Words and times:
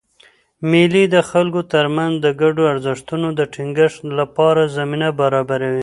مېلې 0.71 1.03
د 1.15 1.15
خلکو 1.29 1.61
ترمنځ 1.73 2.13
د 2.25 2.27
ګډو 2.41 2.63
ارزښتونو 2.73 3.27
د 3.39 3.41
ټینګښت 3.53 3.99
له 4.17 4.25
پاره 4.35 4.63
زمینه 4.77 5.07
برابروي. 5.19 5.79